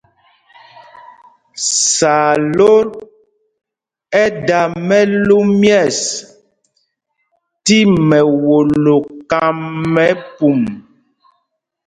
Sǎlot 1.95 2.89
ɛ́ 4.21 4.27
da 4.47 4.59
mɛlú 4.87 5.37
myɛ̂ɛs 5.59 5.99
tí 7.65 7.77
mɛwolo 8.07 8.95
kám 9.29 9.57
mɛ 9.93 10.05
pum. 10.37 10.59